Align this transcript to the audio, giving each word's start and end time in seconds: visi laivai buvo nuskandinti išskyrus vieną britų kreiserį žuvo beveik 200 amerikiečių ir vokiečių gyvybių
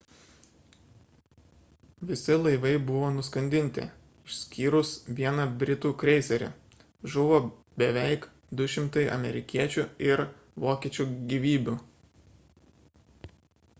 visi 2.11 2.35
laivai 2.43 2.69
buvo 2.85 3.09
nuskandinti 3.17 3.83
išskyrus 4.31 4.93
vieną 5.19 5.45
britų 5.63 5.91
kreiserį 6.03 6.47
žuvo 7.17 7.37
beveik 7.83 8.25
200 8.63 9.03
amerikiečių 9.17 9.85
ir 10.07 10.23
vokiečių 10.65 11.05
gyvybių 11.35 11.77